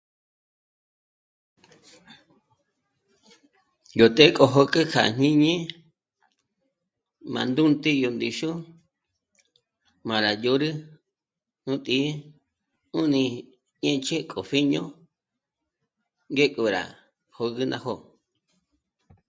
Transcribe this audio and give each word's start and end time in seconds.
Yó 3.97 4.05
të́'ë 4.15 4.31
k'o 4.35 4.45
jö̌kü 4.55 4.81
k'a 4.91 5.03
jñíni 5.15 5.53
m'ândúnti 7.31 7.91
yó 8.03 8.09
ndíxu 8.15 8.49
m'ârá 10.05 10.31
ndzhôrü 10.35 10.69
nú 11.65 11.73
tǐ 11.85 11.93
'i 12.05 12.11
'ùni 12.95 13.21
índzhéko 13.89 14.39
pjíño 14.49 14.83
ngé 16.31 16.45
k'o 16.53 16.63
rá 16.75 16.83
jö̌gü 17.35 17.63
ná 17.71 17.77
jó'o 17.83 17.97